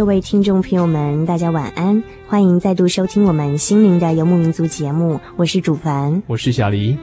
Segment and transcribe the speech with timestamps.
[0.00, 6.96] 各位听众朋友们，大家晚安，欢迎再度收听我们心灵的游牧民族节目，我是主凡，我是小黎。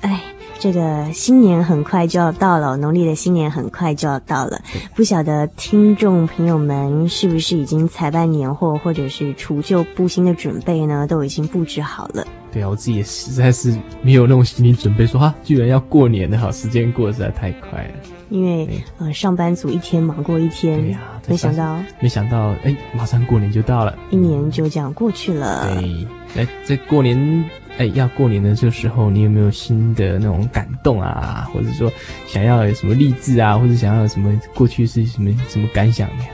[0.00, 0.18] 哎，
[0.58, 4.62] 这个新年很快就要到了，农历的新年很快就要到了，
[4.94, 11.06] 不晓得听众朋友们是不是已经采办年货或者是除旧布新的准备呢？
[11.06, 12.26] 都已经布置好了。
[12.50, 18.17] 对啊，我自己也实在是没有那种心理准备说，说哈，居然要过年了，好，时间过得实在太快了。
[18.30, 25.74] 因为呃，上班族一天忙过一天，对呀、啊，没想到，没想到，哎，马上过年就到了，一年就这样过去了。
[25.74, 27.44] 对，哎，在过年，
[27.78, 31.48] 哎，要过年的这个时候，你有没有新的那种感动啊？
[31.52, 31.90] 或者说，
[32.26, 36.24] 想要有什么励志啊，或者想要有什么过去是什么什么感想呢？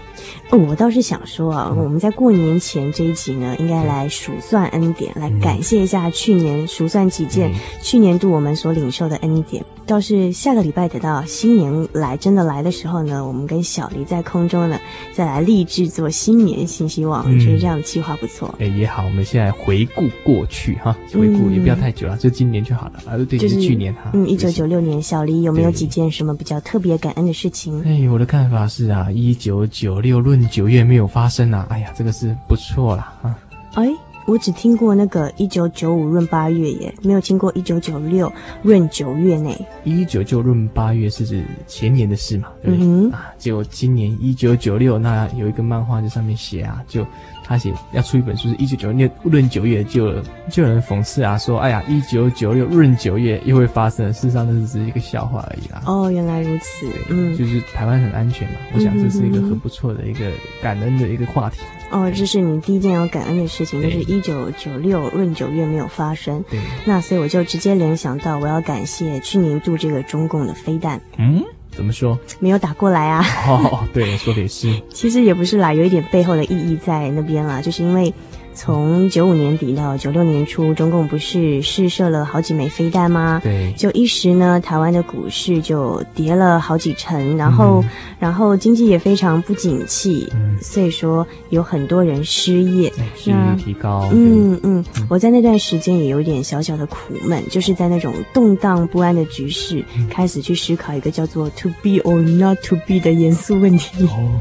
[0.54, 9.64] 哦，我倒是想说啊，我们在过年前这一集呢，应该来数算恩典，来感谢一下去年数算几件去年度我们所领受的恩典。
[9.84, 14.78] 倒是下个礼拜等到新年来真的来的时候呢，我们跟小黎在空中呢，
[15.12, 18.54] 再来立志做新年新希望，我觉得这样的计划不错。
[18.60, 23.18] 哎，也好，我们现在回顾过去哈，回顾也不要太久了，就今年就好了啊。
[23.28, 24.12] 对，就是去年哈。
[24.14, 27.82] 嗯，一九九六年，小黎有没有几件什么比较特别感恩的事情？
[27.84, 33.38] 哎，我的看法是啊，一九九六闰九月没有发生啊，哎呀，这个是不错啦啊。
[33.74, 33.88] 哎。
[34.26, 38.32] 我只听过那个一九九五闰八月耶，没有听过一九九六
[38.62, 39.54] 闰九月呢。
[39.84, 42.48] 一九九闰八月是指前年的事嘛？
[42.62, 42.86] 对不对？
[42.86, 47.06] 嗯、啊，就今年一九九六，那有一个漫画在上面写啊，就。
[47.44, 50.14] 他写要出一本书，是一九九六闰九月，就
[50.50, 55.82] 就有人讽刺啊，说：“哎呀，一九九六闰九月又会发生。”事实上，那只是一个笑话而已啦。
[55.86, 56.88] 哦，原来如此。
[57.10, 60.30] 嗯，就是台湾很安全嘛，我想这是一个很不错的一个
[60.62, 61.60] 感恩的一个话题。
[61.90, 66.42] 哦，这是你第一件要感恩的事情，就是一九九六闰九月没有发生。
[66.50, 66.58] 对。
[66.86, 71.00] 那所以我就直接联想到，我要感谢去年度这个中共的飞弹。
[71.18, 71.44] 嗯。
[71.76, 72.18] 怎么说？
[72.40, 73.24] 没有打过来啊！
[73.48, 74.72] 哦，对，说的也是。
[74.92, 78.12] 其实也不是啦，有一点背后的意义在那边啦，就是因为。
[78.54, 83.40] 从九五年底到九六年初，中共不是试射了好几枚飞弹吗？
[83.42, 94.08] 对，就一时呢，台湾的股市就跌了好几成，然后，嗯、然后经济也非常不景气，嗯、所以说有很多人失业，失业率提高。
[94.12, 104.04] 嗯嗯，嗯，我在那段时间也有点小小的苦闷，就是在那种动荡不安的局势，嗯、开始去思考一个叫做 “to be or not to be” 的严肃问题。
[104.06, 104.40] 哦，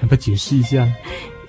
[0.00, 0.88] 要不要解释一下？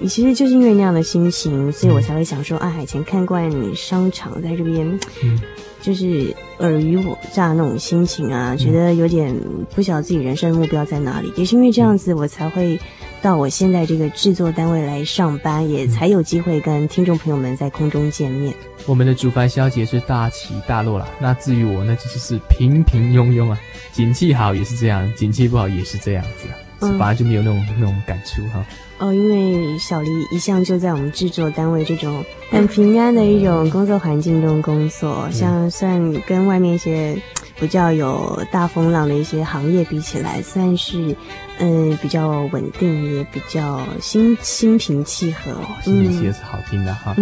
[0.01, 4.87] 其实就是因为那样的心情，所以我才会想说，啊，以前看惯你商场在这边，
[5.23, 5.39] 嗯，
[5.81, 9.33] 就是尔虞我诈那种心情啊，觉得有点
[9.73, 11.31] 不晓得自己人生的目标在哪里。
[11.37, 12.77] 也是因为这样子，我才会
[13.21, 18.53] 到我现在这个制作单位来上班，也才有机会跟听众朋友们在空中见面。
[18.85, 23.57] 我们的主凡小姐是大起大落啦，那至于我呢，其实是平平庸庸啊。
[23.93, 28.65] 景气好也是这样，景气不好也是这样子啊，嗯、反而就没有那种那种感触哈。
[28.99, 37.17] 哦，因为小黎一向就在我们制作单位这种很平安的一种工作环境中工作，像算跟外面一些
[37.59, 41.13] 比较有大风浪的一些行业比起来，算是
[41.59, 45.51] 嗯比较稳定，也比较心心平气和。
[45.81, 47.13] 心平气和是好听的哈。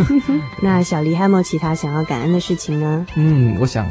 [0.60, 3.06] 那小黎还有没有其他想要感恩的事情呢？
[3.14, 3.86] 嗯，我想。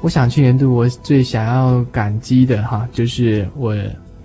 [0.00, 3.72] 我想去年度我最想要感激的哈，就是我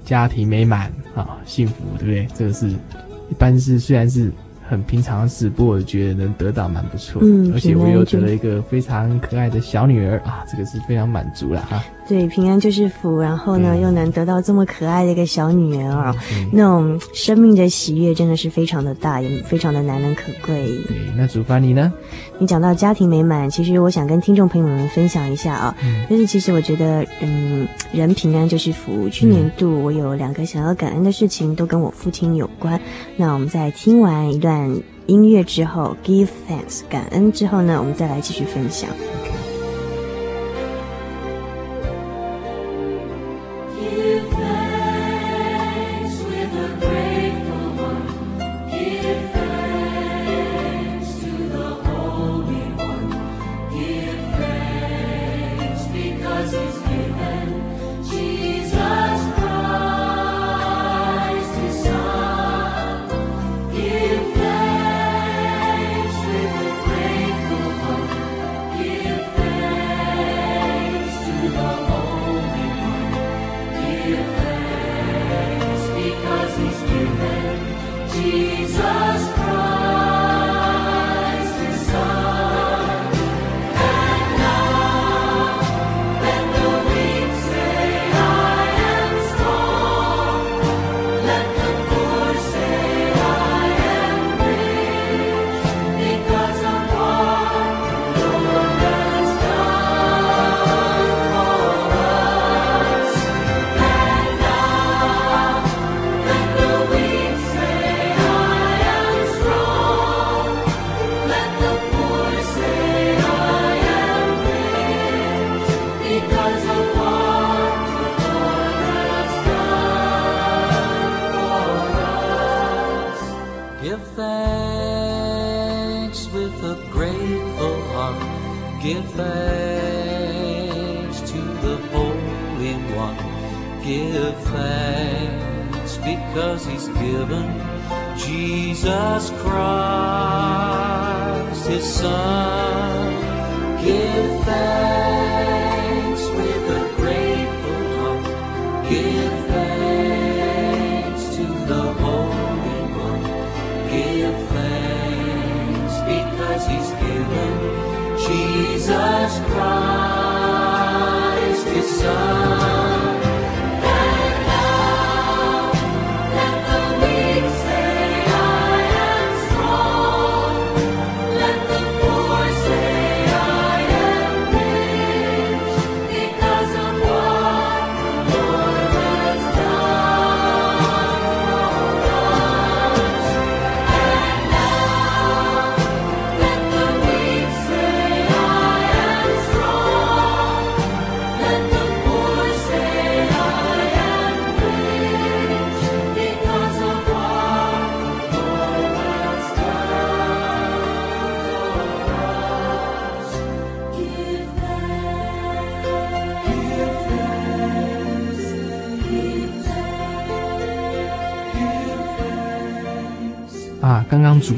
[0.08, 2.28] 家庭美满啊，幸福，对不对？
[2.34, 4.32] 这个是一般是虽然是。
[4.70, 7.22] 很平常的事，不过我觉得能得到蛮不错。
[7.24, 11.84] 嗯，而且我又得了一个非常可爱的小女儿啊，这个是非常满足了哈。
[12.08, 16.16] 对，平安就是福，然后呢，又能得到这么可爱的一个小女儿啊，
[16.54, 20.56] 那种生命的喜悦真的是非常的大，也非常的难能可贵。
[20.88, 21.92] 对，那主凡你呢？
[22.40, 25.76] 你讲到家庭美满，其实我想跟听众朋友们分享一下啊，
[26.10, 29.10] 就是其实我觉得，嗯，人平安就是福。
[29.10, 32.80] 去年度我有两个想要感恩的事情，都跟我父亲有关。
[33.18, 34.57] 那我们在听完一段。
[35.06, 38.90] 音乐之后，give thanks 感恩之后呢，我们再来继续分享。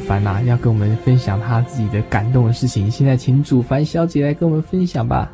[0.09, 5.31] 凡呐要跟我们分享他自己的感动的事情，现在请主凡小姐来跟我们分享吧。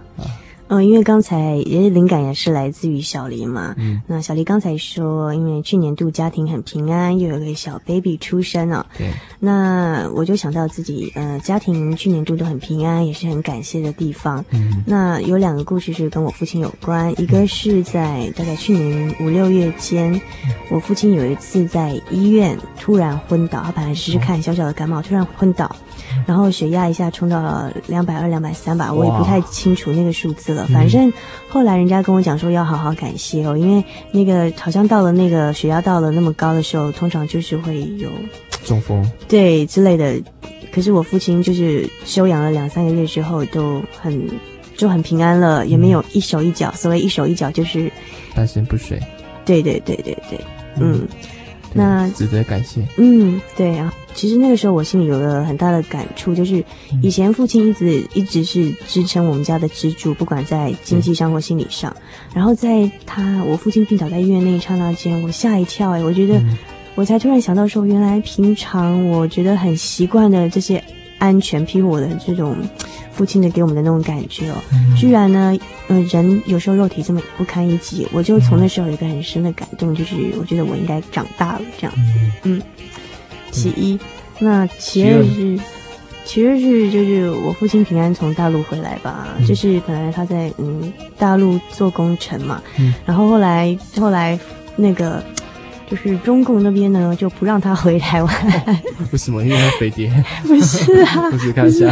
[0.68, 3.74] 嗯，因为刚才也是灵感也是来自于小黎嘛。
[3.78, 8.86] 嗯，那小黎刚才说，因为去年度家庭很平安，又有个小 baby 出生了。
[8.98, 9.12] 对。
[9.46, 14.44] 那我就想到自己，呃，家庭去年度都很平安，也是很感谢的地方。
[14.50, 14.84] 嗯。
[14.88, 20.20] 那有两个故事是跟我父亲有关，一个是在大概去年五六月间，
[20.72, 25.74] 我父亲有一次在医院突然昏倒，他本来只是看小小的感冒，突然昏倒。
[26.26, 30.66] 然后血压一下冲到了两百二、两百三吧，我也不太清楚那个数字了。
[30.68, 31.12] 反正
[31.48, 38.10] 后来人家跟我讲说要好好感谢哦，因为那个好像到了那个血压到了那么高的时候，通常就是会有
[38.66, 40.22] 中风，对之类的。
[40.74, 44.30] 可是我父亲就是休养了两三个月之后都很
[44.76, 46.70] 就很平安了，也没有一手一脚。
[46.74, 47.90] 所谓一手一脚就是
[48.36, 49.00] 半身不遂。
[49.46, 50.40] 对对对对对，
[50.78, 51.00] 嗯。
[51.00, 51.08] 嗯
[51.78, 52.82] 那值得感谢。
[52.96, 56.64] 嗯，对啊，其实那个时候我心里有了很大的感触，就是
[57.02, 61.94] 以前父亲一直一直是支撑我们家的支柱，不管在经济上或心理上。
[62.34, 66.42] 然后在他我父亲病倒在医院那一刹那间，我吓一跳，哎，我觉得
[66.96, 70.84] 我才突然想到说，原来平常我觉得很习惯的这些
[71.20, 72.56] 安全庇护我的这种
[73.12, 75.56] 父亲的给我们的那种感觉哦，嗯、居然呢，
[75.88, 82.02] 嗯、呃，人有时候肉体这么不堪一击，我就从那时候有一个很深的感动，就是我觉得我应该长大了这样子。
[82.44, 82.62] 嗯，
[83.52, 84.00] 其一，
[84.40, 85.60] 那其二是。
[86.28, 94.38] 其实是就是我父亲平安从大陆回来吧，嗯、就是本来他在嗯大陆做工程嘛，嗯、然后后来后来
[94.76, 95.24] 那个
[95.90, 98.36] 就是中共那边呢就不让他回台湾。
[98.68, 98.78] 哦、
[99.12, 99.44] 为什么？
[99.44, 100.12] 因为他飞碟？
[100.44, 101.90] 不是啊， 不是看一下，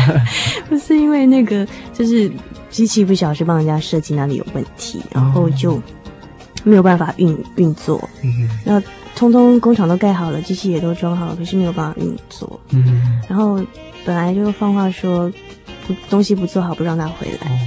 [0.70, 2.32] 不是因为那个就是
[2.70, 5.82] 机器不小心帮人家设计哪里有问题，然后就
[6.64, 8.10] 没有办法运运作。
[8.24, 12.60] 嗯，然后通通工厂都盖好了，机器也都装好了，可是没有办法运作。
[12.72, 13.60] 嗯，然后。
[14.06, 15.32] 本来就放话说，
[15.88, 17.58] 不东西不做好不让他回来，哦、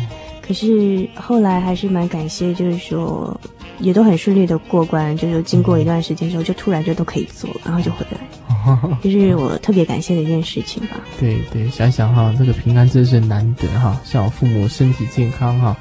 [0.46, 3.40] 可是后来还是蛮感谢，就是说
[3.78, 8.18] 也都很顺利的过关，就是经过一段时间之后，就突然就都可以做，然后就回来，
[8.66, 10.96] 哦、就是我特别感谢的一件事情吧。
[11.18, 15.76] 对对，想想哈，这个平安真是难得哈，像我父母身体健康哈，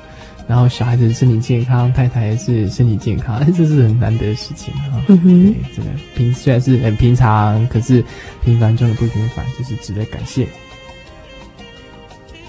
[0.48, 5.02] 然后小孩子身体健康，太太也是身体健康， 这是很难得的事情哈。
[5.08, 8.04] 嗯哼，对，这个平虽然是很平常，可是。
[8.46, 10.48] 平凡中的不平凡，就是值得感谢。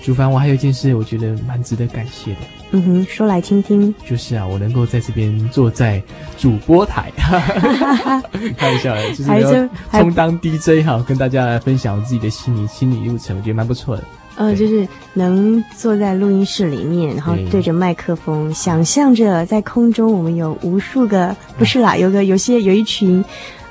[0.07, 2.39] 主凡，我还有一件事，我觉得蛮值得感谢的。
[2.71, 3.93] 嗯哼，说来听听。
[4.09, 6.01] 就是啊，我能够在这边坐在
[6.39, 7.11] 主播台，
[8.57, 14.05] 开玩笑的，就是要充当 DJ 哈，跟大家来分享我自己的心理心理路程，我觉得蛮不错的。
[14.37, 23.25] 呃，就是能坐在录音室里面，然后对着麦克风，想象着在空中我们有无数个，不是啦， 有个有些有一群。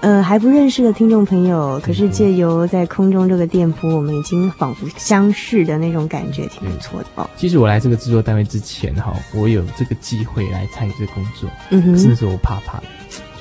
[0.05, 7.27] 呃，还不认识的听众朋友，可是借由在空中这个电波，我们已经仿佛相识的那种感觉，挺不错的哦。
[7.35, 12.79] 其实我来这个制作单位之前，哈，我有这个机会来参与这个工作，嗯哼，是那时候我怕怕，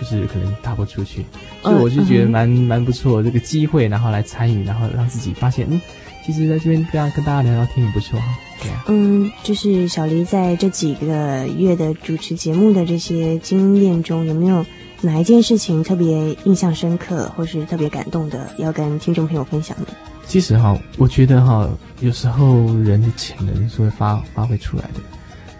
[0.01, 1.27] 就是可能踏不出去，
[1.61, 5.79] 所以我就觉得蛮蛮、嗯、不错的这个机会，然后来参与，然后让自己发现，嗯，
[6.25, 8.25] 其实在这边跟跟大家聊聊天也不错哈。
[8.63, 14.65] 对啊，嗯，就是小黎在这几个月的主持节目的这些经验中，有没有？
[15.01, 19.87] 哪一件事情特别印象深刻，或是特别感动的，要跟听众朋友分享呢？
[20.27, 21.69] 其实哈，我觉得哈，
[22.01, 25.01] 有时候人的潜能是会发发挥出来的。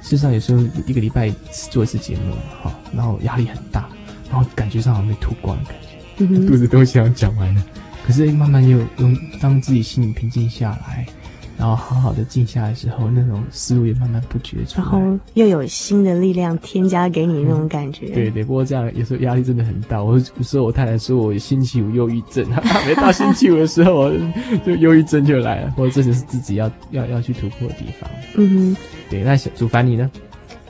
[0.01, 1.31] 事实上，有时候一个礼拜
[1.71, 3.89] 做一次节目哈，然后压力很大，
[4.31, 5.89] 然后感觉上好像被吐光的感觉，
[6.19, 7.65] 嗯、肚子都想讲完了。
[8.07, 11.07] 可是慢慢又用当自己心里平静下来。
[11.57, 18.07] 然后好好的静下来的时候，那种思路也慢慢不觉出来，然后又有新的力量添加给你那种感觉。
[18.07, 20.03] 嗯、对 对，不过这样有时候压力真的很大。
[20.03, 22.45] 我说我太太说我星期五忧郁症，
[22.87, 24.13] 每到星期五的时候，我
[24.67, 25.71] 就忧郁症就来了。
[25.77, 28.11] 或者这就是自己要要要去突破的地方。
[28.37, 28.77] 嗯哼，
[29.09, 29.23] 对。
[29.23, 30.11] 那小主凡你呢？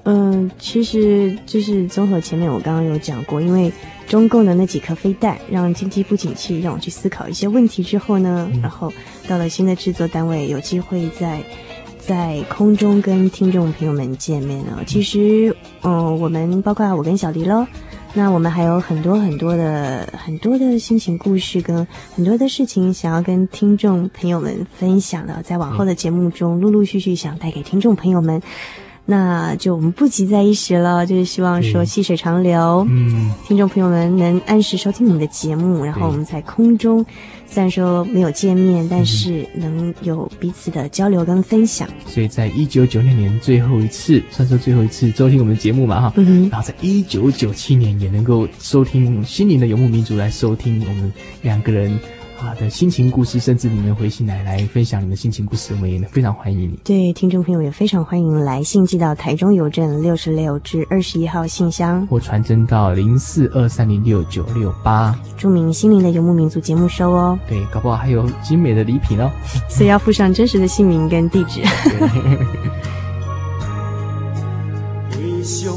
[0.04, 3.72] 嗯，其实就是综合前面我刚刚有讲过，因为
[4.06, 8.92] 中共的那几颗飞弹让经济不景气，让我去思考一些问题之后呢，嗯、然后
[9.28, 11.42] 到了新的制作单位，有机会在
[11.98, 14.82] 在空中跟听众朋友们见面了。
[14.86, 17.66] 其实，嗯，我们包括我跟小黎喽，
[18.12, 28.40] 那我们还有很多很多的很多的心情故事跟很多的事情想要跟听众朋友们分享的，在往后的节目中陆陆续续想带给听众朋友们。
[29.06, 37.04] 那就我们不急在一时了，就是希望说细水长流，嗯，听众朋友们能按时收听我们的节目，然后我们在空中
[37.46, 41.86] 虽然说没有见面，但是能有彼此的交流跟分享。
[42.06, 51.98] 所以在一九九六年最后一次，算是最后一次收听我们的节目嘛，哈，嗯哼，然后在一九九七年也能够收听心灵的游牧民族来收听我们两个人。
[52.40, 56.78] 啊的心情故事，甚至你们回信来来分享你们的心情故事，我们也非常欢迎你。
[56.84, 67.38] 对，听众朋友也非常欢迎来信寄到台中邮政六十六至二十一号信箱，或传真到零四二三零六九六八，注明心灵的游牧民族节目收哦。
[67.48, 69.30] 对，搞不好还有精美的礼品哦，
[69.70, 71.62] 所以要附上真实的姓名跟地址。
[75.42, 75.72] 像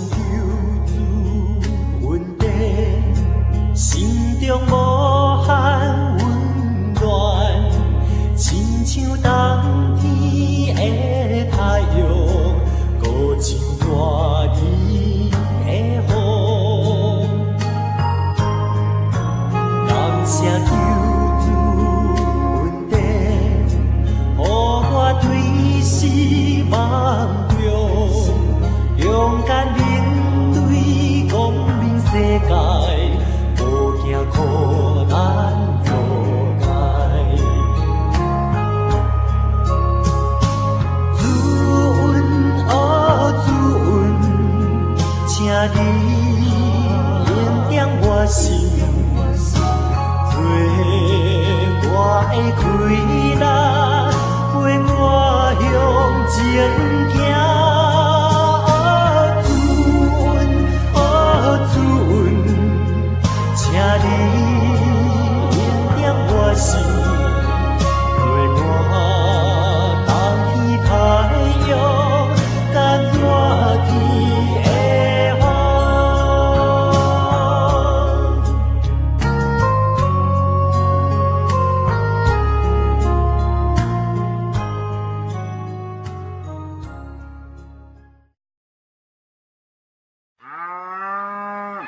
[8.97, 9.96] 冬天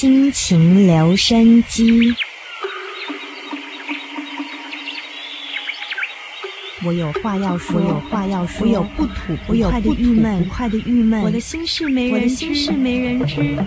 [0.00, 2.14] 心情留声机，
[6.86, 13.58] 我有话要说，我有话要说，我有不吐不快的郁闷，不快的郁闷，我的心事没人知，我的心事没人知。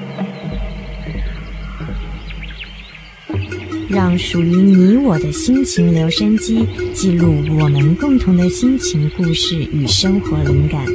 [3.90, 10.86] 让属于你我的心情留声机记录我们共同的心情故事与生活灵感。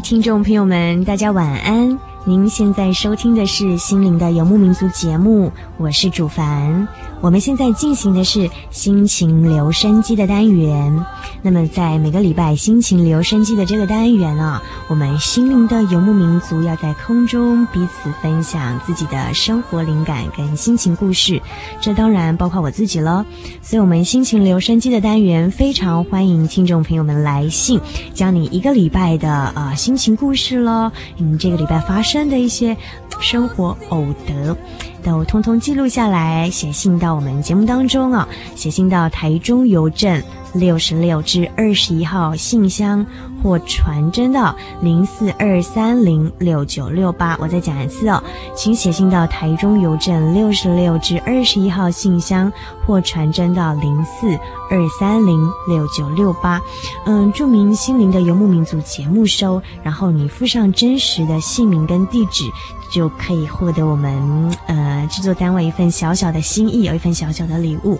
[0.00, 1.98] 听众朋友们，大家晚安。
[2.24, 6.86] 您现在收听的是《心灵的游牧民族》节目，我是主凡。
[7.26, 11.04] 我们现在进行的是心情留声机的单元。
[11.42, 21.42] 那么，在每个礼拜心情留声机的这个单元啊，我们心灵的游牧民族要在空中彼此分享自己的生活灵感跟心情故事，
[21.80, 23.26] 这当然包括我自己了。
[23.60, 27.80] 所以，我们心情留声机的单元非常欢迎听众朋友们来信，
[28.14, 32.76] 将你一个礼拜的啊、呃、心情故事咯，你这个礼拜发生的一些
[33.20, 34.56] 生活偶得。
[35.02, 40.20] 都通通记录下来，写信到我们节目当中啊，写信到台中邮政
[40.58, 43.04] 六十六至二十一号信箱，
[43.42, 47.36] 或传真到零四二三零六九六八。
[47.40, 48.22] 我再讲一次哦，
[48.54, 52.52] 请写信到台中邮政六十六至二十一号信箱，
[52.86, 54.28] 或传真到零四
[54.70, 56.60] 二三零六九六八。
[57.04, 62.44] 嗯，著名心灵的游牧民族节目收，然后你附上真实的姓名跟地址。
[62.88, 67.98] 就可以获得我们呃制作单位一份小小的心意，有一份小小的礼物。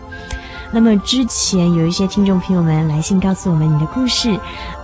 [0.77, 4.39] 那么之前有一些听众朋友们来信告诉我们你的故事，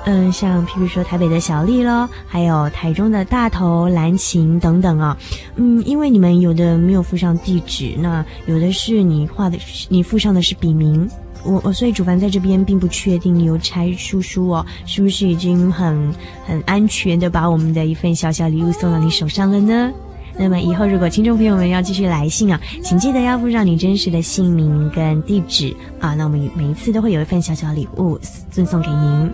[0.06, 5.14] 嗯、像譬如说台北的小丽咯，还有台中的大头蓝琴等等啊，
[5.56, 9.58] 嗯，因为你们有的没有附上地址，那有的是你画的，
[9.90, 11.06] 你附上的是笔名。
[11.44, 16.10] 我我所以主凡在这边并不确定邮差叔叔哦，是不是已经很
[16.46, 19.92] 很安全的把我们的一份小小礼物送到你手上了呢？
[20.38, 28.18] 那么以后如果听众朋友们要继续来信啊，请记得要附上你真实的姓名跟地址啊，那我们每一次都会有一份小小礼物
[28.50, 29.30] 赠送给您。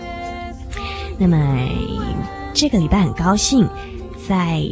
[1.18, 1.58] 那么
[2.52, 3.66] 这个礼拜很高兴
[4.28, 4.62] 在。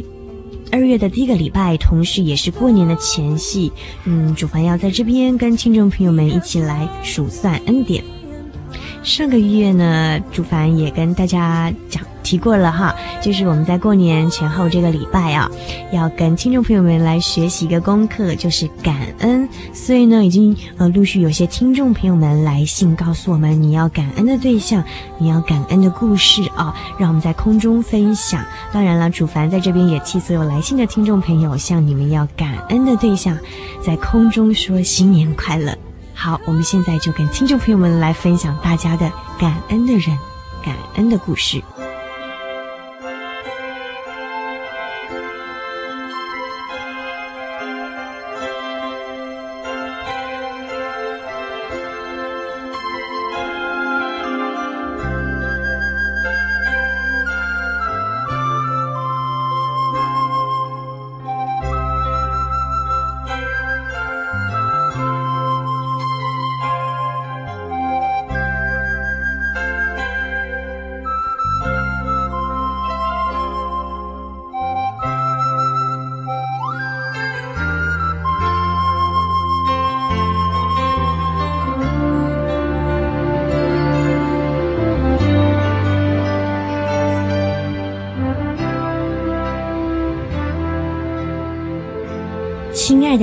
[0.69, 3.71] 二月的第一个礼拜，同时也是过年的前夕。
[4.03, 8.03] 嗯，主凡要在这边跟听众朋友们一起来数算恩典。
[9.07, 15.49] 上个月呢，主凡也跟大家讲提过了哈，就是我们在过年前后这个礼拜啊，
[15.93, 19.47] 要跟听众朋友们来学习一个功课，就是感恩。
[19.73, 24.83] 所以呢，已经呃陆续有些听众朋友们来信告诉我们，你要感恩的对象，
[25.17, 28.43] 你要感恩的故事啊，让我们在空中分享。
[28.73, 33.37] 当然了，主凡在这边也替所有来信的听众朋友，向你们要感恩的对象，
[33.81, 35.73] 在空中说新年快乐。
[36.19, 40.17] 好，我们现在就跟听众朋友们来分享大家的感恩的人、
[40.65, 41.63] 感恩的故事。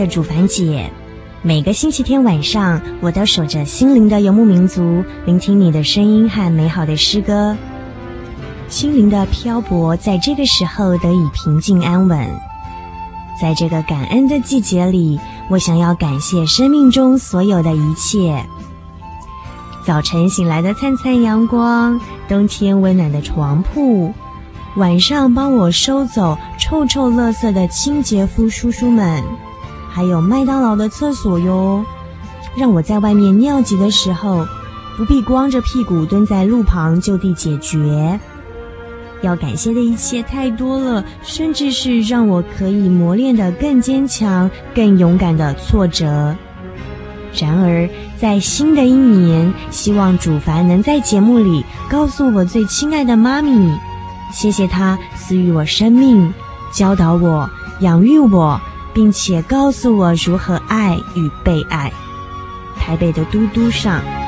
[0.05, 0.91] 的主凡姐，
[1.41, 7.57] 每个星期天晚上，我都守着心灵的游牧民族，聆听你的声音和美好的诗歌。
[8.69, 12.19] 心灵的漂泊，在这个时候得以平静安稳。
[13.41, 18.45] 在这个感恩的季节里，我想要感谢生命中所有的一切：
[19.87, 24.13] 早晨醒来的灿灿阳光，冬天温暖的床铺，
[24.77, 29.25] 晚上帮我收走臭臭垃圾的清洁夫叔叔们。
[29.95, 31.85] 还有麦当劳的厕所哟，
[32.57, 34.45] 让我在外面尿急的时候，
[34.97, 38.19] 不必光着屁股蹲在路旁就地解决。
[39.23, 46.35] 要感谢的一切太多了，甚至是让我可以磨练得更坚强、更勇敢的挫折。
[47.33, 53.73] 然而，在新的一年，希望主凡能在节目里告诉我最亲爱的妈咪，
[54.33, 56.35] 谢谢她赐予我生命，
[56.73, 58.61] 教导我，养育我。
[58.95, 61.93] 并且告诉我如何爱与被爱。
[62.79, 64.24] 台北的嘟嘟上。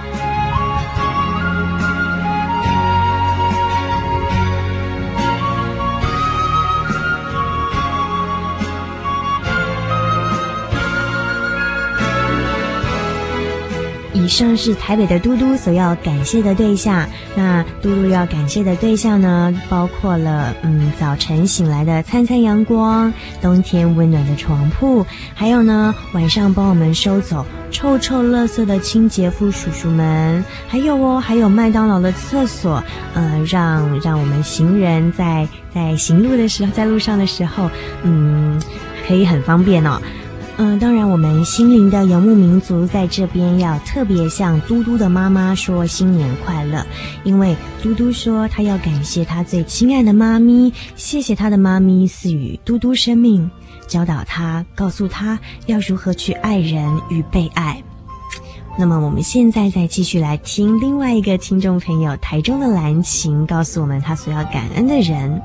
[14.37, 17.09] 上是台北的嘟嘟所要感谢的对象。
[17.35, 37.71] 那嘟嘟要感谢的对象呢，包括了嗯，早晨醒来的灿灿阳光，冬天温暖的床铺，还有呢，晚上帮我们收走臭臭垃圾的清洁妇叔叔们，还有哦，还有麦当劳的厕所，呃，让让我们行人在在行路的时候，在路上的时候，
[38.03, 38.61] 嗯，
[39.09, 39.99] 可以很方便哦。
[40.59, 46.83] 嗯，当然，我们心灵的游牧民族在这边要特别向嘟嘟的妈妈说新年快乐，
[47.25, 53.51] 因为嘟嘟说她要感谢她最亲爱的妈咪，谢谢她的妈咪赐予嘟嘟生命，
[53.87, 57.83] 教导她，告诉她要如何去爱人与被爱。
[58.79, 65.39] 那么我们现在再继续来听另外一个听众朋友台中的蓝琴告诉我们他所要感恩的人。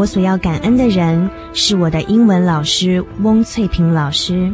[0.00, 4.50] 我所要感恩的人是我的英文老师翁翠萍老师。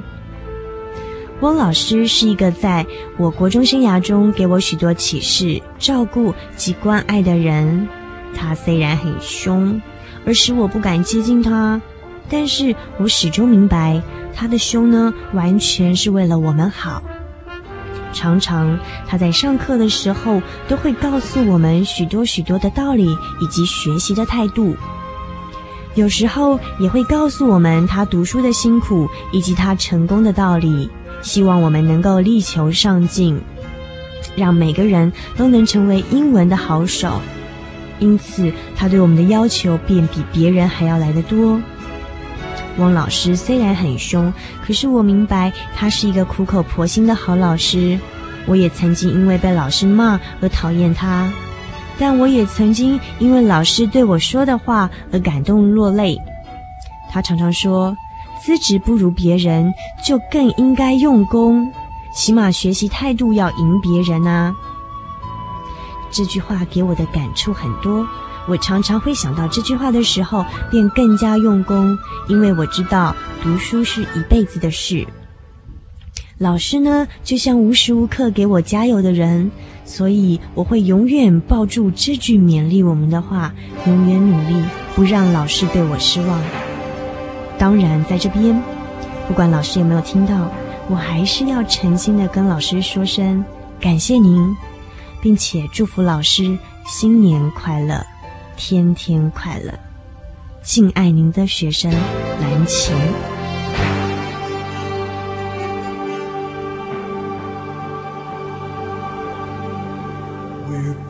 [1.39, 2.85] 翁老师是一个在
[3.17, 7.87] 我国中生涯中给我许多启示、照顾及关爱的人。
[8.35, 9.81] 他虽然很凶，
[10.27, 11.81] 而使我不敢接近他，
[12.29, 14.03] 但是我始终明白，
[14.35, 17.01] 他的凶呢，完全是为了我们好。
[18.13, 23.07] 常常他在上课的时候都会告诉我们许多许多的道理
[23.41, 24.75] 以及学习的态度。
[25.97, 30.91] 有时候也会告诉我们他读书的辛苦以及他成功的道理，
[31.23, 33.41] 希望我们能够力求上进，
[34.37, 37.19] 让每个人都能成为英文的好手。
[37.99, 41.59] 因此，他对我们的要求便比别人还要来得多。
[42.77, 44.31] 汪老师虽然很凶，
[44.67, 47.99] 可是我明白他是一个苦口婆心的好老师。
[48.45, 51.33] 我也曾经因为被老师骂而讨厌他，
[51.99, 56.21] 但我也曾经因为老师对我说的话而感动落泪。
[57.11, 57.97] 他常常说
[58.43, 59.73] ：“资质不如别人，
[60.05, 61.73] 就更应该用功，
[62.13, 64.55] 起码学习态度要赢别人啊。”
[66.13, 68.07] 这句话给我的感触很多，
[68.47, 71.97] 我常常会想到这句话的时候，便更加用功，
[72.29, 75.07] 因为我知道读书是一辈子的事。
[76.39, 79.51] 老师呢，就像无时无刻给我加油的人，
[79.87, 83.55] 所以我会永远抱住这句勉励我们的话，
[83.87, 84.63] 永远努力，
[84.95, 86.39] 不让老师对我失望。
[87.59, 88.63] 当然，在这边，
[89.27, 90.51] 不管老师有没有听到，
[90.91, 93.43] 我还是要诚心的跟老师说声
[93.81, 94.55] 感谢您，
[95.23, 98.05] 并且祝福老师新年快乐，
[98.59, 99.73] 天天快乐。
[100.63, 102.95] 敬爱您的学生蓝晴。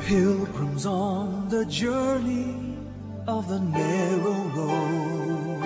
[0.06, 2.78] Pilgrims on the journey
[3.26, 5.64] of the narrow road.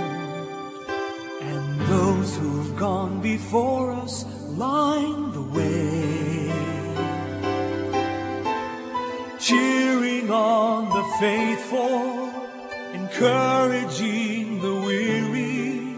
[1.42, 6.50] And those who've gone before us line the way.
[9.38, 12.32] Cheering on the faithful,
[12.94, 15.94] encouraging the weary,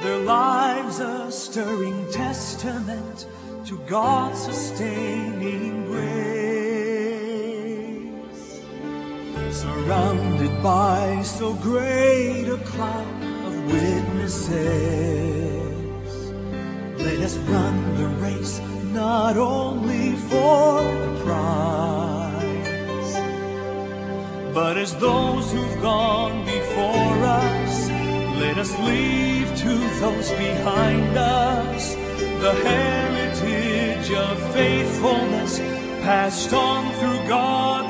[0.00, 3.26] their lives a stirring testament
[3.66, 6.43] to God's sustaining grace.
[9.54, 14.52] surrounded by so great a cloud of witnesses.
[16.98, 18.60] Let us run the race
[18.92, 22.34] not only for the prize,
[24.52, 27.88] but as those who've gone before us,
[28.42, 31.94] let us leave to those behind us
[32.42, 35.60] the heritage of faithfulness
[36.02, 37.83] passed on through God.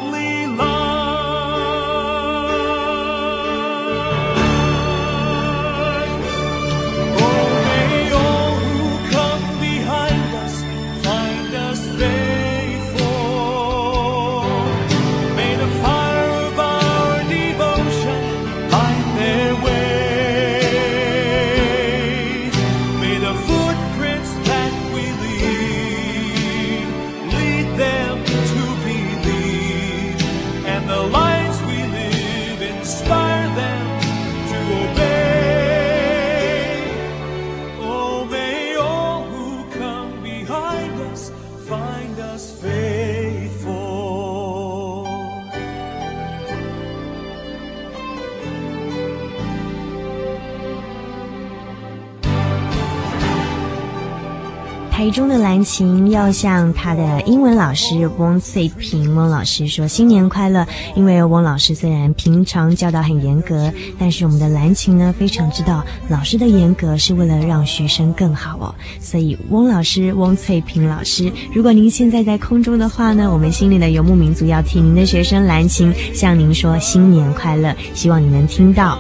[55.15, 60.67] 中的蓝琴要向他的英文老师翁翠萍翁老师说新年快乐。
[60.97, 68.75] 因为翁老师虽然平常教导很严格，但是我们的蓝琴呢非常知道老师的严格是为了让学生更好哦。
[68.99, 78.99] 所以翁老师翁翠萍老师，如果您现在在空中的话呢，我们心里的游牧民族要替您的学生蓝琴向您说新年快乐，希望你能听到。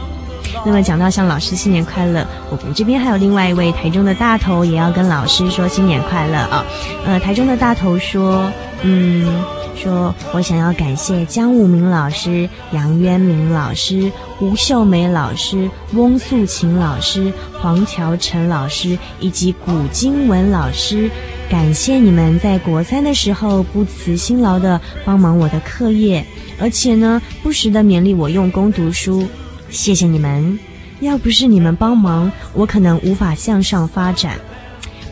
[0.65, 6.65] 那么讲到向老师新年快乐，我们这边还有另外一位台中的大头也要跟老师说新年快乐啊。
[7.07, 8.51] 呃，台中的大头说，
[8.83, 9.43] 嗯，
[9.77, 21.11] 说我想要感谢江武明老师、杨渊明老师、吴秀梅老师、翁素琴老师、黄乔成老师以及古金文老师，
[21.51, 26.25] 感谢你们在国三的时候不辞辛劳的帮忙我的课业，
[26.59, 29.27] 而且呢，不时的勉励我用功读书。
[29.75, 30.57] 谢谢你们，
[31.01, 34.39] 要不是你们帮忙，我可能无法向上发展。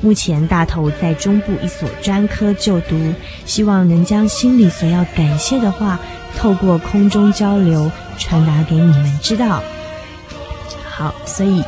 [0.00, 2.96] 目前大头在中部一所专科就读，
[3.44, 5.98] 希望能将心里所要感谢的话，
[6.38, 9.60] 透过空中交流传达给你们知道。
[10.84, 11.62] 好，所以，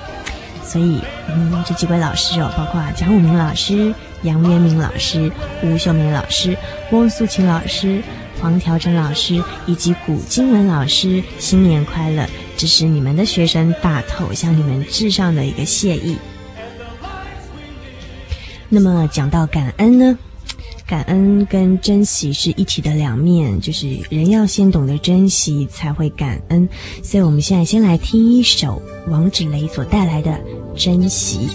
[0.63, 5.31] 所以，嗯，这几位老师哦，包括蒋武明老师、杨渊明老师、
[5.65, 6.57] 吴秀梅老师、
[6.93, 8.01] 翁素琴老师、
[8.41, 12.25] 黄条真老师以及古金文老师，新年快乐！
[12.57, 16.17] 这是你们的学生大头向你们致上的一个谢意。
[18.69, 20.19] 那么讲到感恩呢，
[20.87, 26.69] 感恩跟珍惜是一体的两面，就是人要先懂得珍惜，才会感恩。
[27.03, 30.31] 所以我们现在先来听一首王芷蕾所带来的
[30.83, 31.49] 《珍惜》。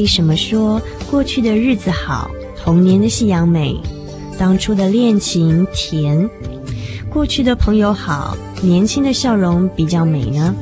[0.00, 3.76] 为什么说过去的日子好，童年的夕阳美，
[4.38, 6.26] 当初的恋情甜？
[7.10, 10.54] 过去的朋友好，年轻的笑容比较美呢？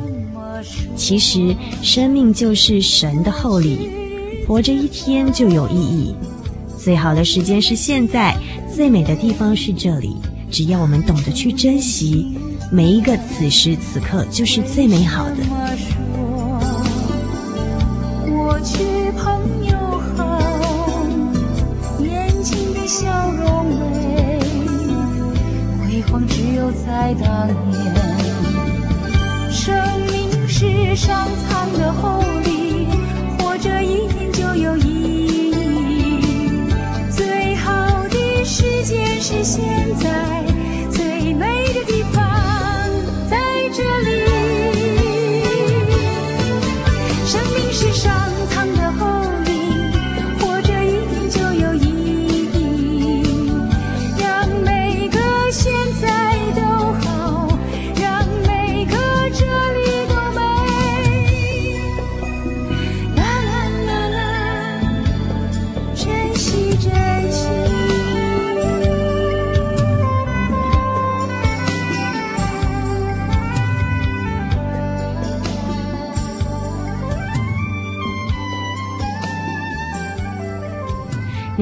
[0.97, 3.89] 其实，生命就是神的厚礼，
[4.45, 6.17] 活着一天就有意义。
[6.77, 8.37] 最好的时间是现在，
[8.75, 10.17] 最美的地方是这里。
[10.51, 12.37] 只要我们懂得去珍惜，
[12.73, 15.37] 每一个此时此刻就是最美好的。
[18.27, 18.83] 过去
[19.29, 19.77] 朋友
[20.17, 20.41] 好，
[21.99, 24.41] 年轻的笑容美，
[25.85, 27.77] 辉煌只有在当年。
[29.51, 29.75] 生
[30.11, 32.87] 命是上苍的厚礼，
[33.39, 35.53] 活着一天就有意义。
[37.11, 39.63] 最好的时间是现
[39.97, 40.09] 在。
[40.91, 42.25] 最美的地方
[43.29, 43.37] 在
[43.75, 44.09] 这里。
[47.27, 48.18] 生命是上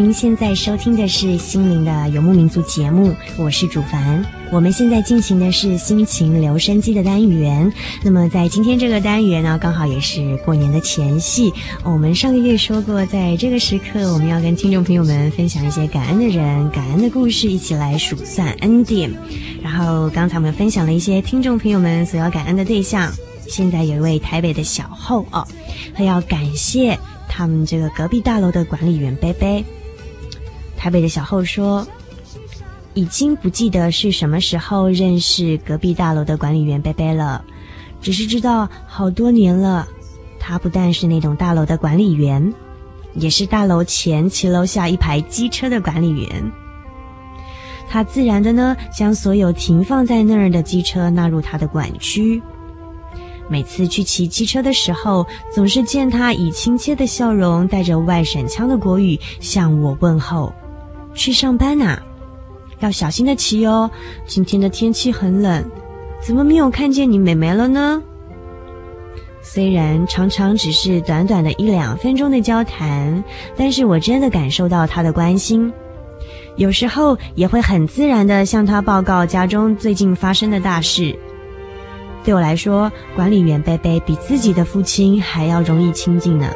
[0.07, 4.25] 您现在收听的是心灵的游牧民族节目，我是主凡。
[4.53, 7.73] 我们现在进行的是心情留声机的单元。
[8.05, 11.53] 那么在今天这个单元呢，刚好也是过年的前夕。
[11.83, 19.12] 我们上个月说过，在这个时刻，我们要跟听众朋友们分享一些感恩的人、感恩的故事，一起来数算恩典。
[19.61, 23.12] 然后刚才我们分享了一些听众朋友们所要感恩的对象。
[23.49, 25.45] 现在有一位台北的小后哦，
[25.97, 26.97] 他要感谢
[27.29, 29.64] 他们这个隔壁大楼的管理员贝贝。
[30.76, 31.86] 台北的小后说
[32.94, 37.44] ：“已经不记得是什么时候认识隔壁大楼的管理员贝贝了，
[38.00, 39.86] 只是知道好多年了。
[40.38, 42.54] 他不但是那栋大楼的管理员，
[43.14, 46.52] 也是大楼前骑楼下一排机车的管理员。
[47.88, 52.40] 他自然的呢，将所有停放在那儿的机车纳入他的管区。
[53.48, 60.52] 每次去骑机车的时候，总是见他以亲切的笑容，带着外省腔的国语向我问候。”
[61.16, 61.98] 去上班呐，
[62.79, 63.90] 要小心的骑哦。
[64.26, 65.64] 今天的天气很冷，
[66.24, 68.00] 怎么没有看见你妹妹了呢？
[69.42, 73.24] 虽然常常只是短短的一两分钟的交谈，
[73.57, 75.72] 但是我真的感受到她的关心。
[76.57, 81.17] 有时候也会很自然的向他报告家中最近发生的大事。
[82.25, 86.50] 对我来说，管理员贝贝比自己的父亲还要容易亲近呢。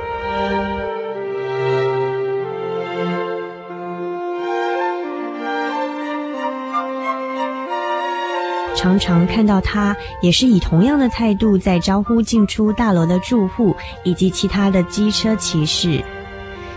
[8.81, 16.03] 常常看到他也是以同样的态度在招呼进出大楼的住户以及其他的机车骑士，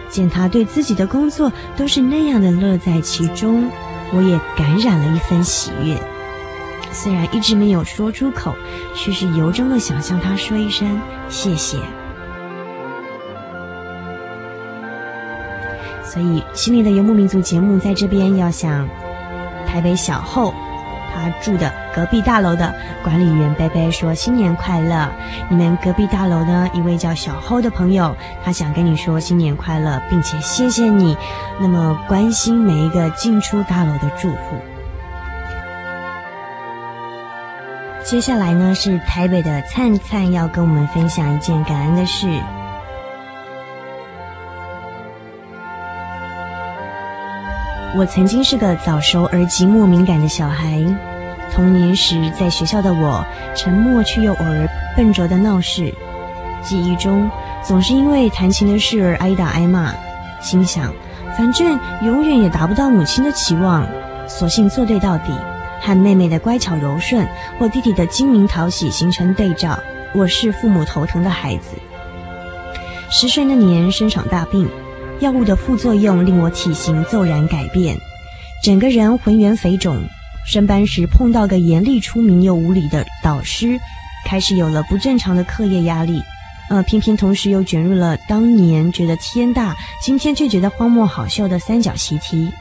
[0.09, 3.69] 见他对自己的工作都是那样的乐在其中，
[4.11, 5.97] 我也感染了一份喜悦。
[6.91, 8.53] 虽然一直没有说出口，
[8.93, 10.99] 却是由衷的想向他说一声
[11.29, 11.77] 谢谢。
[16.03, 18.85] 所以，心里的游牧民族节目在这边要向
[19.65, 20.53] 台北小后。
[21.13, 25.09] 他住的隔壁大楼的管理员贝贝说：“新年快乐！
[25.49, 31.15] 你们隔壁大楼呢，一位叫小侯的朋友，他想跟你说新年快乐，并且谢谢你
[31.59, 34.57] 那么关心每一个进出大楼的住户。”
[38.03, 42.27] 接下来呢，是台北的灿灿要跟我们分享一件感恩的事。
[47.95, 50.83] 我曾经是个早熟而寂寞敏感的小孩。
[51.53, 53.23] 童年时，在学校的我，
[53.55, 54.67] 沉默却又偶尔
[54.97, 55.93] 笨拙的闹事。
[56.63, 57.29] 记忆中，
[57.61, 59.93] 总是因为弹琴的事而挨打挨骂。
[60.41, 60.91] 心想，
[61.37, 63.87] 反正永远也达不到母亲的期望，
[64.27, 65.31] 索性作对到底，
[65.79, 67.27] 和妹妹的乖巧柔顺
[67.59, 69.77] 或弟弟的精明讨喜形成对照。
[70.15, 71.77] 我是父母头疼的孩子。
[73.11, 74.67] 十岁那年，生场大病，
[75.23, 77.97] 药物的副作用令我体型骤然改变，
[78.61, 80.03] 整个人浑圆肥肿。
[80.45, 83.79] 升班时碰到个严厉出名又无理的导师，
[84.25, 86.21] 开始有了不正常的课业压力。
[86.69, 92.51] 呃，偏偏同时又卷入了当年觉得天大，今天却觉得荒漠好笑的三角习题。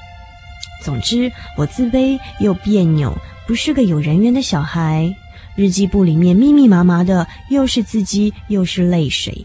[0.85, 3.13] 总之，我自卑又别扭，
[3.49, 5.13] 不是个有人缘的小孩。
[5.57, 9.45] 日记簿里面密密麻麻的，又是字迹又是泪水。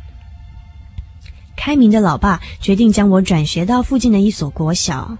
[1.67, 5.17] 开明的老爸决定将我转学到附近的一所国小。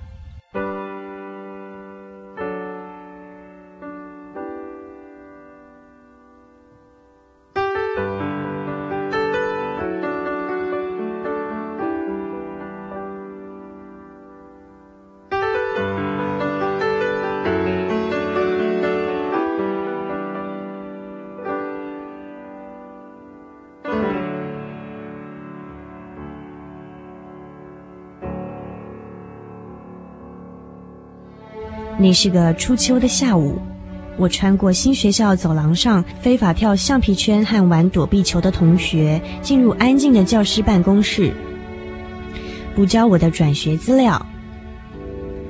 [32.08, 33.60] 那是个初秋的下午，
[34.16, 41.34] 我穿过新学校走廊上非法跳橡皮圈和玩躲避球的同学，进入安静的教师办公室，
[42.74, 44.26] 补交我的转学资料。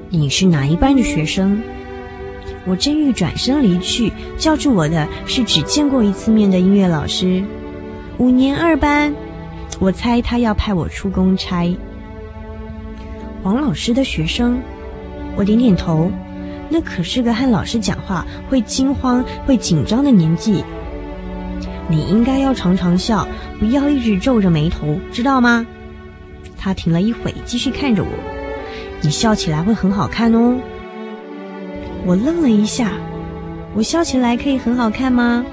[0.09, 1.61] 你是哪一班的学生？
[2.65, 7.43] 我正欲转身离去，叫住我的是只见过一次面的音乐老师，
[8.17, 9.13] 五年二班。
[9.79, 11.71] 我猜他要派我出公差。
[13.43, 14.59] 黄老师的学生，
[15.35, 16.11] 我点点头。
[16.69, 20.63] 那可是个和老师讲话会惊慌、会紧张的年纪。
[21.89, 23.27] 你应该要常常笑，
[23.59, 25.65] 不要一直皱着眉头，知道吗？
[26.57, 28.09] 他停了一会，继续看着我。
[29.01, 30.57] 你笑起来会很好看哦。
[32.05, 32.91] 我愣了一下，
[33.73, 35.45] 我笑起来可以很好看吗？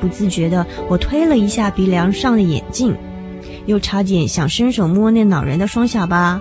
[0.00, 2.96] 不自觉的，我推了一下鼻梁上的眼镜，
[3.66, 6.40] 又差点想伸手摸那恼人的双下巴。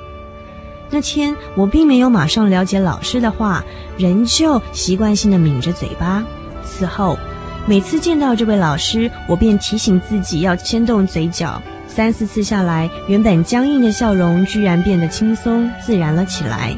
[0.94, 3.64] 那天我并没有马上了解老师的话，
[3.98, 6.24] 仍旧习惯性的抿着嘴巴。
[6.64, 7.18] 此后，
[7.66, 11.60] 每次见到这位老师，我便提醒自己要牵动嘴角。
[11.88, 16.78] 三四次下来，原本僵硬的笑容居然变得轻松自然了起来。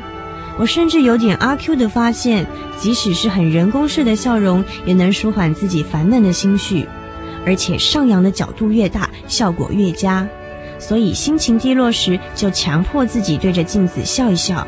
[0.57, 2.47] 我甚至有点阿 Q 的发现，
[2.79, 6.87] 即使是很人工式的笑容，也能舒缓自己烦闷的心绪，
[7.45, 10.25] 而且上扬的角度越大，效果越佳。
[10.87, 14.67] 所以心情低落时，就强迫自己对着镜子笑一笑。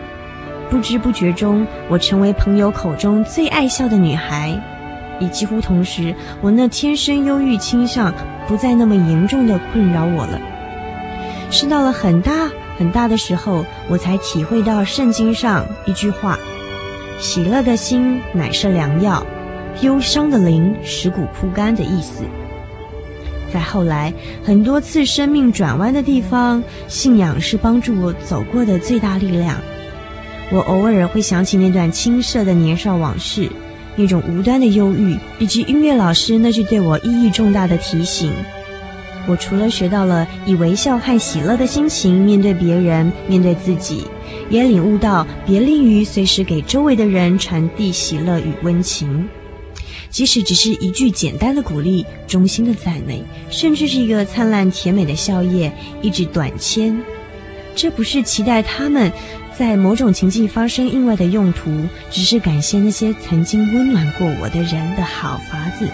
[0.68, 4.59] 不知不觉中，我成为朋友口中最爱笑的女孩。
[5.20, 8.11] 也几乎同时，我那天生忧郁倾向
[8.47, 10.41] 不再那么严重的困扰我了。
[11.51, 12.49] 是到了很大
[12.80, 16.36] 很大的时候，我才体会到圣经上一句话
[17.22, 19.24] ：“喜乐的心乃是良药，
[19.82, 22.24] 忧伤的灵使骨枯干”的意思。
[23.53, 29.55] 在后来很多次生命转弯的地方，信仰是帮助我走过的最大力量。
[30.51, 33.49] 我偶尔会想起那段青涩的年少往事，
[33.95, 38.31] 那种无端的忧郁，以及音乐老师那句对我意义重大的提醒。
[39.27, 44.05] 我除了学到了以微笑和喜乐的心情面对别人、面对自己，
[44.49, 49.27] 也领悟到别吝于随时给周围的人传递喜乐与温情。
[50.10, 56.99] 即使只是一句简单的鼓励、衷心的赞美，甚至是一个灿烂甜美的笑靥、一纸短签，
[57.76, 59.12] 这不是期待他们
[59.58, 61.70] 在某种情境发生意外的用途，
[62.12, 65.88] 只是感谢那些曾经温暖过我的人的好法子。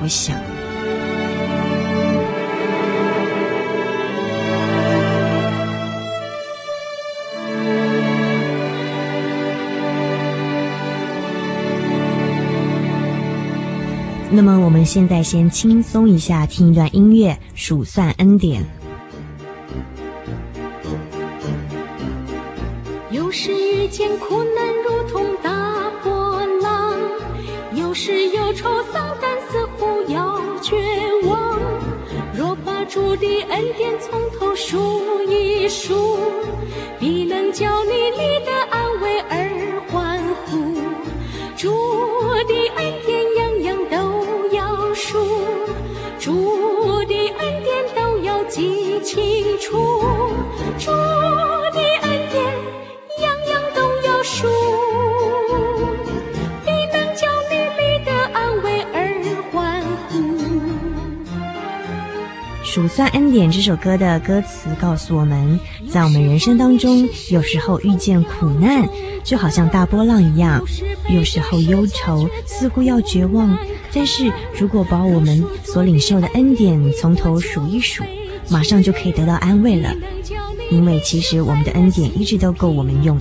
[0.00, 0.57] 我想。
[14.30, 18.64] 那么我们现在先轻松一下，听一段音乐，数算恩典。
[23.10, 26.94] 有时遇见苦难如同大波浪，
[27.74, 30.76] 有时忧愁丧胆似乎要绝
[31.26, 31.58] 望。
[32.36, 36.18] 若把主的恩典从头数一数，
[37.00, 38.07] 必能叫你
[62.98, 68.88] 算恩典这首歌的歌词告诉我们，在我们人生当中，有时候遇见苦难，
[69.22, 70.60] 就好像大波浪一样；
[71.08, 73.56] 有时候忧愁，似乎要绝望。
[73.92, 78.02] 但是如果把我们所领受的恩典从头数一数，
[78.50, 79.94] 马上就可以得到安慰了。
[80.72, 83.16] 因为其实我们的恩典一直都够我们用。